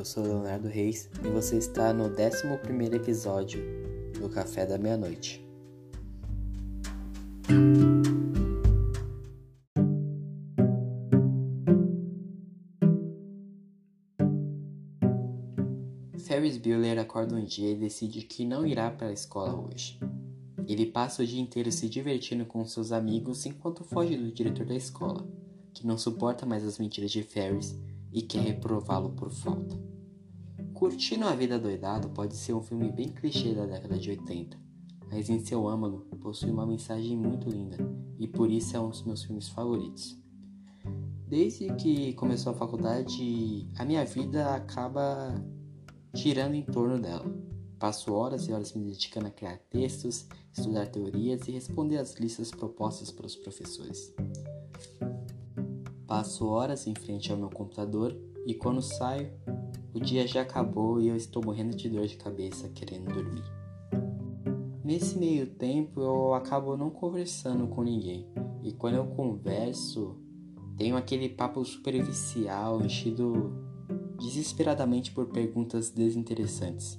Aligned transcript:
eu 0.00 0.04
sou 0.04 0.22
Leonardo 0.22 0.66
Reis 0.66 1.10
e 1.22 1.28
você 1.28 1.58
está 1.58 1.92
no 1.92 2.04
11 2.04 2.96
episódio 2.96 3.62
do 4.18 4.30
Café 4.30 4.64
da 4.64 4.78
Meia-Noite. 4.78 5.46
Ferris 16.16 16.56
Bueller 16.56 16.98
acorda 16.98 17.34
um 17.34 17.44
dia 17.44 17.70
e 17.72 17.76
decide 17.76 18.22
que 18.22 18.46
não 18.46 18.64
irá 18.64 18.90
para 18.90 19.08
a 19.08 19.12
escola 19.12 19.54
hoje. 19.54 20.00
Ele 20.66 20.86
passa 20.86 21.22
o 21.22 21.26
dia 21.26 21.42
inteiro 21.42 21.70
se 21.70 21.90
divertindo 21.90 22.46
com 22.46 22.64
seus 22.64 22.90
amigos 22.90 23.44
enquanto 23.44 23.84
foge 23.84 24.16
do 24.16 24.32
diretor 24.32 24.64
da 24.64 24.74
escola, 24.74 25.28
que 25.74 25.86
não 25.86 25.98
suporta 25.98 26.46
mais 26.46 26.64
as 26.64 26.78
mentiras 26.78 27.10
de 27.10 27.22
Ferris 27.22 27.78
e 28.10 28.22
quer 28.22 28.40
reprová-lo 28.40 29.10
por 29.10 29.30
falta. 29.30 29.89
Curtindo 30.80 31.26
a 31.26 31.34
Vida 31.34 31.58
Doidado 31.58 32.08
pode 32.08 32.34
ser 32.34 32.54
um 32.54 32.62
filme 32.62 32.90
bem 32.90 33.10
clichê 33.10 33.52
da 33.52 33.66
década 33.66 33.98
de 33.98 34.08
80, 34.12 34.56
mas 35.10 35.28
em 35.28 35.38
seu 35.38 35.68
âmago 35.68 36.06
possui 36.22 36.50
uma 36.50 36.66
mensagem 36.66 37.18
muito 37.18 37.50
linda 37.50 37.76
e 38.18 38.26
por 38.26 38.50
isso 38.50 38.74
é 38.78 38.80
um 38.80 38.88
dos 38.88 39.02
meus 39.02 39.22
filmes 39.22 39.46
favoritos. 39.50 40.18
Desde 41.28 41.70
que 41.74 42.14
começou 42.14 42.52
a 42.52 42.56
faculdade, 42.56 43.68
a 43.76 43.84
minha 43.84 44.06
vida 44.06 44.54
acaba 44.54 45.34
girando 46.14 46.54
em 46.54 46.64
torno 46.64 46.98
dela. 46.98 47.30
Passo 47.78 48.14
horas 48.14 48.48
e 48.48 48.52
horas 48.54 48.72
me 48.72 48.82
dedicando 48.82 49.26
a 49.26 49.30
criar 49.30 49.58
textos, 49.68 50.26
estudar 50.50 50.86
teorias 50.86 51.46
e 51.46 51.50
responder 51.50 51.98
às 51.98 52.14
listas 52.14 52.50
propostas 52.50 53.10
pelos 53.10 53.36
professores. 53.36 54.14
Passo 56.06 56.46
horas 56.46 56.86
em 56.86 56.94
frente 56.94 57.30
ao 57.30 57.36
meu 57.36 57.50
computador 57.50 58.16
e 58.46 58.54
quando 58.54 58.80
saio, 58.80 59.30
o 59.92 60.00
dia 60.00 60.26
já 60.26 60.42
acabou 60.42 61.00
e 61.00 61.08
eu 61.08 61.16
estou 61.16 61.44
morrendo 61.44 61.76
de 61.76 61.88
dor 61.88 62.06
de 62.06 62.16
cabeça 62.16 62.68
querendo 62.68 63.12
dormir. 63.12 63.44
Nesse 64.84 65.18
meio 65.18 65.46
tempo 65.46 66.00
eu 66.00 66.34
acabo 66.34 66.76
não 66.76 66.90
conversando 66.90 67.66
com 67.68 67.82
ninguém 67.82 68.26
e 68.62 68.72
quando 68.72 68.94
eu 68.94 69.06
converso, 69.06 70.16
tenho 70.76 70.96
aquele 70.96 71.28
papo 71.28 71.64
superficial 71.64 72.80
enchido 72.84 73.52
desesperadamente 74.18 75.12
por 75.12 75.26
perguntas 75.26 75.90
desinteressantes. 75.90 76.98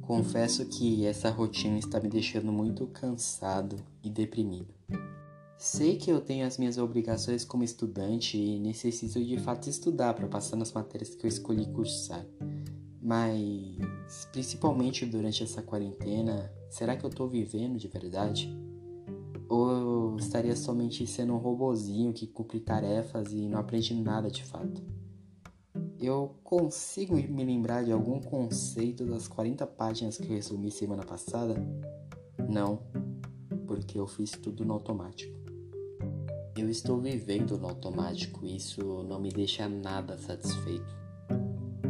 Confesso 0.00 0.66
que 0.66 1.06
essa 1.06 1.30
rotina 1.30 1.78
está 1.78 2.00
me 2.00 2.08
deixando 2.08 2.52
muito 2.52 2.86
cansado 2.88 3.76
e 4.02 4.10
deprimido. 4.10 4.74
Sei 5.64 5.96
que 5.96 6.10
eu 6.10 6.20
tenho 6.20 6.44
as 6.44 6.58
minhas 6.58 6.76
obrigações 6.76 7.44
como 7.44 7.62
estudante 7.62 8.36
e 8.36 8.58
necessito 8.58 9.24
de 9.24 9.38
fato 9.38 9.70
estudar 9.70 10.12
para 10.12 10.26
passar 10.26 10.56
nas 10.56 10.72
matérias 10.72 11.14
que 11.14 11.24
eu 11.24 11.28
escolhi 11.28 11.66
cursar. 11.66 12.26
Mas, 13.00 14.26
principalmente 14.32 15.06
durante 15.06 15.44
essa 15.44 15.62
quarentena, 15.62 16.52
será 16.68 16.96
que 16.96 17.04
eu 17.04 17.10
estou 17.10 17.28
vivendo 17.28 17.78
de 17.78 17.86
verdade? 17.86 18.52
Ou 19.48 19.70
eu 19.70 20.16
estaria 20.18 20.56
somente 20.56 21.06
sendo 21.06 21.32
um 21.32 21.38
robozinho 21.38 22.12
que 22.12 22.26
cumpre 22.26 22.58
tarefas 22.58 23.32
e 23.32 23.46
não 23.48 23.60
aprende 23.60 23.94
nada 23.94 24.28
de 24.28 24.44
fato? 24.44 24.82
Eu 25.96 26.34
consigo 26.42 27.14
me 27.14 27.44
lembrar 27.44 27.84
de 27.84 27.92
algum 27.92 28.20
conceito 28.20 29.06
das 29.06 29.28
40 29.28 29.64
páginas 29.68 30.18
que 30.18 30.24
eu 30.24 30.34
resumi 30.34 30.72
semana 30.72 31.04
passada? 31.04 31.54
Não, 32.48 32.80
porque 33.64 33.96
eu 33.96 34.08
fiz 34.08 34.32
tudo 34.32 34.64
no 34.64 34.72
automático. 34.72 35.41
Eu 36.54 36.68
estou 36.68 37.00
vivendo 37.00 37.58
no 37.58 37.66
automático 37.66 38.44
e 38.44 38.56
isso 38.56 39.02
não 39.04 39.18
me 39.18 39.30
deixa 39.30 39.66
nada 39.70 40.18
satisfeito. 40.18 40.94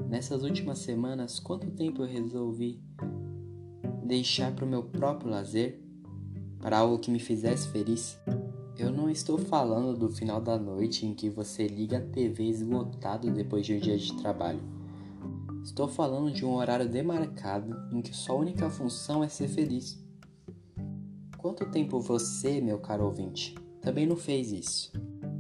Nessas 0.09 0.45
últimas 0.45 0.79
semanas, 0.79 1.41
quanto 1.41 1.69
tempo 1.73 2.03
eu 2.03 2.07
resolvi 2.07 2.81
deixar 4.05 4.55
para 4.55 4.65
o 4.65 4.69
meu 4.69 4.85
próprio 4.85 5.31
lazer, 5.31 5.81
para 6.61 6.79
algo 6.79 7.01
que 7.01 7.11
me 7.11 7.19
fizesse 7.19 7.67
feliz? 7.69 8.17
Eu 8.79 8.93
não 8.93 9.11
estou 9.11 9.37
falando 9.37 9.99
do 9.99 10.09
final 10.09 10.41
da 10.41 10.57
noite 10.57 11.05
em 11.07 11.13
que 11.13 11.29
você 11.29 11.67
liga 11.67 11.99
a 11.99 12.01
TV 12.01 12.45
esgotado 12.45 13.33
depois 13.33 13.67
de 13.67 13.75
um 13.75 13.81
dia 13.81 13.99
de 13.99 14.17
trabalho. 14.19 14.63
Estou 15.65 15.89
falando 15.89 16.33
de 16.33 16.45
um 16.45 16.55
horário 16.55 16.89
demarcado 16.89 17.77
em 17.91 18.01
que 18.01 18.15
sua 18.15 18.37
única 18.37 18.71
função 18.71 19.25
é 19.25 19.29
ser 19.29 19.49
feliz. 19.49 20.01
Quanto 21.37 21.67
tempo 21.67 21.99
você, 21.99 22.61
meu 22.61 22.79
caro 22.79 23.05
ouvinte, 23.05 23.57
também 23.83 24.07
não 24.07 24.17
fez 24.17 24.53
isso. 24.53 24.93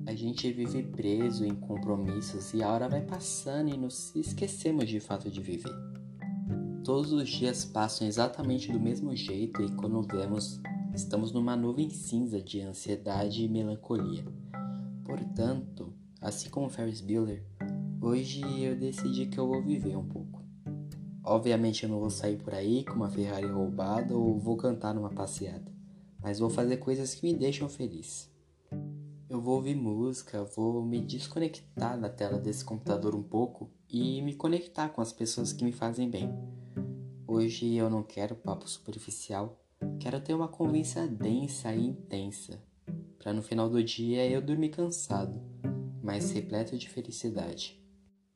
A 0.05 0.15
gente 0.15 0.53
vive 0.53 0.83
preso 0.83 1.45
em 1.45 1.55
compromissos 1.55 2.53
e 2.53 2.63
a 2.63 2.69
hora 2.69 2.89
vai 2.89 3.01
passando 3.01 3.73
e 3.73 3.79
nos 3.79 4.15
esquecemos 4.17 4.89
de 4.89 4.99
fato 4.99 5.31
de 5.31 5.41
viver. 5.41 5.73
Todos 6.83 7.13
os 7.13 7.29
dias 7.29 7.65
passam 7.65 8.07
exatamente 8.07 8.73
do 8.73 8.81
mesmo 8.81 9.15
jeito 9.15 9.63
e 9.63 9.71
quando 9.77 10.03
vemos, 10.03 10.61
estamos 10.93 11.31
numa 11.31 11.55
nuvem 11.55 11.89
cinza 11.89 12.43
de 12.43 12.61
ansiedade 12.61 13.45
e 13.45 13.49
melancolia. 13.49 14.25
Portanto, 15.05 15.95
assim 16.21 16.51
como 16.51 16.69
Ferris 16.69 17.01
Bueller, 17.01 17.45
hoje 18.01 18.43
eu 18.61 18.75
decidi 18.75 19.27
que 19.27 19.39
eu 19.39 19.47
vou 19.47 19.63
viver 19.63 19.97
um 19.97 20.05
pouco. 20.05 20.43
Obviamente 21.23 21.85
eu 21.85 21.89
não 21.89 22.01
vou 22.01 22.11
sair 22.11 22.39
por 22.39 22.53
aí 22.53 22.85
com 22.85 22.95
uma 22.95 23.09
Ferrari 23.09 23.47
roubada 23.47 24.17
ou 24.17 24.37
vou 24.37 24.57
cantar 24.57 24.93
numa 24.93 25.11
passeada, 25.11 25.71
mas 26.21 26.41
vou 26.41 26.51
fazer 26.51 26.79
coisas 26.79 27.15
que 27.15 27.25
me 27.25 27.39
deixam 27.39 27.69
feliz. 27.69 28.32
Eu 29.33 29.41
vou 29.41 29.55
ouvir 29.55 29.75
música, 29.75 30.45
vou 30.45 30.85
me 30.85 31.01
desconectar 31.01 31.99
da 31.99 32.11
tela 32.11 32.39
desse 32.39 32.63
computador 32.63 33.15
um 33.15 33.23
pouco 33.23 33.71
e 33.89 34.21
me 34.21 34.35
conectar 34.35 34.91
com 34.91 35.01
as 35.01 35.11
pessoas 35.11 35.55
que 35.55 35.65
me 35.65 35.73
fazem 35.73 36.11
bem. 36.11 36.31
Hoje 37.27 37.75
eu 37.75 37.89
não 37.89 38.03
quero 38.03 38.37
papo 38.37 38.69
superficial, 38.69 39.59
quero 39.99 40.21
ter 40.21 40.35
uma 40.35 40.49
convivência 40.49 41.09
densa 41.09 41.75
e 41.75 41.83
intensa, 41.83 42.63
para 43.19 43.33
no 43.33 43.41
final 43.41 43.71
do 43.71 43.83
dia 43.83 44.29
eu 44.29 44.43
dormir 44.43 44.69
cansado, 44.69 45.41
mas 46.03 46.31
repleto 46.31 46.77
de 46.77 46.91
felicidade. 46.91 47.83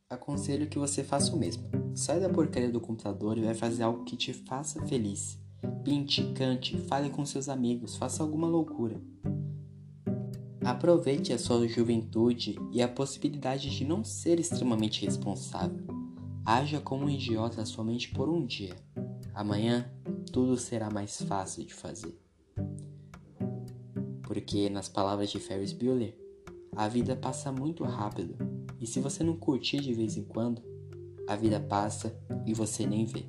Aconselho 0.09 0.67
que 0.67 0.79
você 0.79 1.05
faça 1.05 1.37
o 1.37 1.39
mesmo. 1.39 1.69
Sai 1.95 2.21
da 2.21 2.31
porcaria 2.31 2.73
do 2.73 2.81
computador 2.81 3.37
e 3.37 3.45
vai 3.45 3.55
fazer 3.55 3.83
algo 3.83 4.05
que 4.05 4.17
te 4.17 4.33
faça 4.33 4.81
feliz. 4.87 5.39
Pinte, 5.85 6.33
cante, 6.33 6.79
fale 6.79 7.11
com 7.11 7.27
seus 7.27 7.51
amigos, 7.51 7.97
faça 7.97 8.23
alguma 8.23 8.49
loucura. 8.49 8.99
Aproveite 10.67 11.33
a 11.33 11.39
sua 11.39 11.69
juventude 11.69 12.59
e 12.73 12.83
a 12.83 12.89
possibilidade 12.89 13.71
de 13.71 13.85
não 13.85 14.03
ser 14.03 14.41
extremamente 14.41 15.05
responsável. 15.05 15.87
Haja 16.45 16.81
como 16.81 17.05
um 17.05 17.09
idiota 17.09 17.65
somente 17.65 18.11
por 18.11 18.29
um 18.29 18.45
dia. 18.45 18.75
Amanhã 19.33 19.89
tudo 20.33 20.57
será 20.57 20.91
mais 20.91 21.23
fácil 21.23 21.65
de 21.65 21.73
fazer. 21.73 22.21
Porque, 24.25 24.69
nas 24.69 24.89
palavras 24.89 25.31
de 25.31 25.39
Ferris 25.39 25.73
Bueller, 25.73 26.19
a 26.75 26.89
vida 26.89 27.15
passa 27.15 27.53
muito 27.53 27.85
rápido 27.85 28.37
e 28.81 28.89
se 28.89 28.99
você 28.99 29.23
não 29.23 29.37
curtir 29.37 29.79
de 29.79 29.95
vez 29.95 30.17
em 30.17 30.25
quando, 30.25 30.61
a 31.29 31.37
vida 31.37 31.61
passa 31.61 32.13
e 32.45 32.53
você 32.53 32.85
nem 32.85 33.05
vê. 33.05 33.25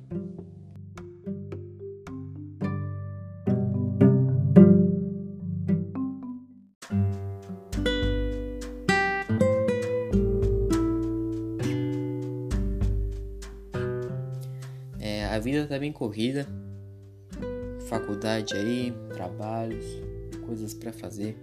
A 15.30 15.38
vida 15.38 15.66
tá 15.66 15.78
bem 15.78 15.92
corrida. 15.92 16.46
Faculdade 17.88 18.54
aí, 18.54 18.92
trabalhos, 19.14 19.84
coisas 20.46 20.74
para 20.74 20.92
fazer. 20.92 21.36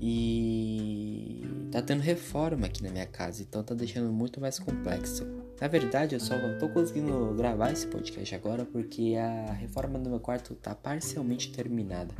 E 0.00 1.42
tá 1.70 1.80
tendo 1.80 2.00
reforma 2.00 2.66
aqui 2.66 2.82
na 2.82 2.90
minha 2.90 3.06
casa, 3.06 3.42
então 3.42 3.62
tá 3.62 3.74
deixando 3.74 4.12
muito 4.12 4.40
mais 4.40 4.58
complexo. 4.58 5.24
Na 5.60 5.68
verdade, 5.68 6.14
eu 6.14 6.20
só 6.20 6.36
não 6.36 6.58
tô 6.58 6.68
conseguindo 6.68 7.32
gravar 7.34 7.72
esse 7.72 7.86
podcast 7.86 8.34
agora 8.34 8.64
porque 8.64 9.14
a 9.16 9.52
reforma 9.52 9.98
do 9.98 10.10
meu 10.10 10.20
quarto 10.20 10.54
tá 10.54 10.74
parcialmente 10.74 11.52
terminada. 11.52 12.14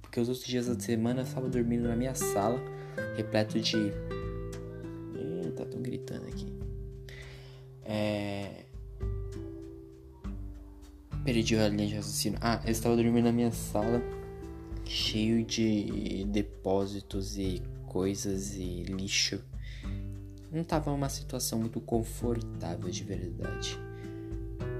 Porque 0.00 0.20
os 0.20 0.28
outros 0.28 0.46
dias 0.46 0.66
da 0.66 0.78
semana 0.78 1.20
eu 1.20 1.24
estava 1.24 1.48
dormindo 1.48 1.88
na 1.88 1.96
minha 1.96 2.14
sala, 2.14 2.58
repleto 3.16 3.60
de. 3.60 3.76
Eita, 5.44 5.66
tô 5.66 5.78
gritando 5.78 6.26
aqui. 6.26 6.52
É 7.84 8.67
perdi 11.28 11.56
a 11.56 11.68
linha 11.68 11.86
de 11.86 11.94
raciocínio. 11.96 12.38
Ah, 12.40 12.58
eu 12.64 12.70
estava 12.70 12.96
dormindo 12.96 13.24
na 13.24 13.32
minha 13.32 13.52
sala, 13.52 14.02
cheio 14.86 15.44
de 15.44 16.24
depósitos 16.24 17.36
e 17.36 17.60
coisas 17.84 18.56
e 18.56 18.84
lixo. 18.84 19.38
Não 20.50 20.62
estava 20.62 20.90
uma 20.90 21.10
situação 21.10 21.58
muito 21.58 21.82
confortável 21.82 22.88
de 22.88 23.04
verdade. 23.04 23.78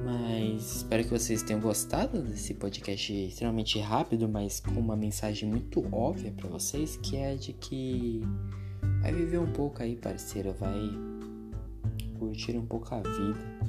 Mas 0.03 0.77
espero 0.77 1.05
que 1.05 1.11
vocês 1.11 1.43
tenham 1.43 1.61
gostado 1.61 2.23
desse 2.23 2.55
podcast 2.55 3.13
extremamente 3.13 3.79
rápido, 3.79 4.27
mas 4.27 4.59
com 4.59 4.81
uma 4.81 4.97
mensagem 4.97 5.51
muito 5.51 5.87
óbvia 5.95 6.33
para 6.33 6.49
vocês, 6.49 6.97
que 6.97 7.19
é 7.19 7.35
de 7.35 7.53
que 7.53 8.23
vai 9.03 9.13
viver 9.13 9.39
um 9.39 9.53
pouco 9.53 9.83
aí, 9.83 9.97
parceiro, 9.97 10.55
vai 10.59 10.81
curtir 12.19 12.57
um 12.57 12.65
pouco 12.65 12.95
a 12.95 13.03
vida. 13.03 13.68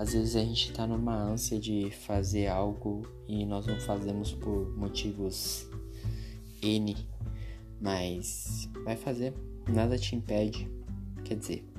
Às 0.00 0.14
vezes 0.14 0.34
a 0.34 0.40
gente 0.40 0.72
tá 0.72 0.86
numa 0.86 1.14
ânsia 1.14 1.60
de 1.60 1.90
fazer 1.90 2.46
algo 2.46 3.02
e 3.28 3.44
nós 3.44 3.66
não 3.66 3.78
fazemos 3.78 4.32
por 4.32 4.74
motivos 4.74 5.68
N, 6.62 6.96
mas 7.78 8.66
vai 8.82 8.96
fazer, 8.96 9.34
nada 9.68 9.98
te 9.98 10.16
impede. 10.16 10.66
Quer 11.22 11.36
dizer, 11.36 11.70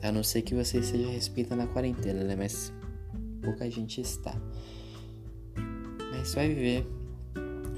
a 0.00 0.12
não 0.12 0.22
ser 0.22 0.42
que 0.42 0.54
você 0.54 0.80
seja 0.80 1.10
respeitando 1.10 1.62
a 1.62 1.66
quarentena, 1.66 2.22
né? 2.22 2.36
Mas 2.36 2.72
pouca 3.42 3.68
gente 3.68 4.00
está. 4.00 4.40
Mas 6.12 6.32
vai 6.32 6.46
viver. 6.46 6.86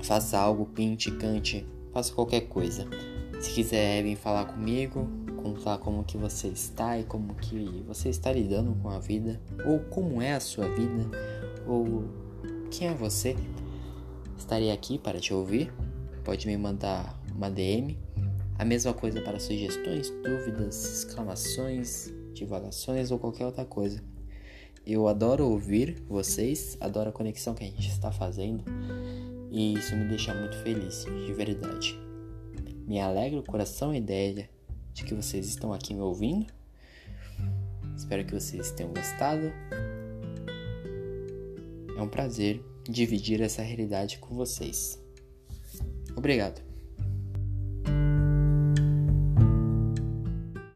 Faça 0.03 0.39
algo, 0.39 0.67
pinte, 0.67 1.11
cante, 1.13 1.67
faça 1.95 2.13
qualquer 2.13 2.43
coisa. 2.43 2.87
Se 3.41 3.51
quiser 3.55 4.03
vir 4.03 4.17
falar 4.17 4.45
comigo, 4.45 5.09
contar 5.43 5.79
como 5.79 6.05
que 6.05 6.17
você 6.17 6.49
está 6.49 6.99
e 6.99 7.05
como 7.05 7.35
que 7.35 7.83
você 7.87 8.09
está 8.09 8.33
lidando 8.33 8.75
com 8.77 8.89
a 8.89 8.99
vida, 8.99 9.41
ou 9.67 9.81
como 9.81 10.23
é 10.23 10.35
a 10.35 10.41
sua 10.41 10.69
vida, 10.69 11.11
ou 11.67 12.05
quem 12.71 12.89
é 12.89 12.95
você, 12.95 13.37
estarei 14.39 14.71
aqui 14.71 14.99
para 14.99 15.19
te 15.19 15.35
ouvir. 15.35 15.73
Pode 16.25 16.47
me 16.47 16.57
mandar 16.57 17.21
uma 17.35 17.51
DM. 17.51 17.99
A 18.59 18.65
mesma 18.65 18.95
coisa 18.95 19.21
para 19.21 19.41
sugestões, 19.41 20.11
dúvidas, 20.23 20.85
exclamações, 20.99 22.13
divagações 22.33 23.11
ou 23.11 23.19
qualquer 23.19 23.47
outra 23.47 23.65
coisa. 23.65 24.03
Eu 24.87 25.09
adoro 25.09 25.49
ouvir 25.49 26.03
vocês, 26.09 26.77
adoro 26.81 27.11
a 27.11 27.13
conexão 27.13 27.55
que 27.55 27.65
a 27.65 27.67
gente 27.67 27.89
está 27.89 28.13
fazendo 28.13 28.65
e 29.51 29.75
isso 29.75 29.95
me 29.97 30.05
deixa 30.07 30.35
muito 30.35 30.57
feliz, 30.59 31.05
de 31.05 31.33
verdade. 31.33 31.99
Me 32.87 33.01
alegra 33.01 33.39
o 33.39 33.45
coração 33.45 33.91
a 33.91 33.97
ideia 33.97 34.49
de 34.93 35.05
que 35.05 35.15
vocês 35.15 35.47
estão 35.47 35.73
aqui 35.73 35.95
me 35.95 36.01
ouvindo. 36.01 36.47
Espero 37.97 38.25
que 38.25 38.35
vocês 38.35 38.71
tenham 38.73 38.93
gostado. 38.93 39.53
É 41.97 42.03
um 42.03 42.09
prazer 42.09 42.63
dividir 42.89 43.41
essa 43.41 43.63
realidade 43.63 44.19
com 44.19 44.35
vocês. 44.35 45.01
Obrigado. 46.17 46.72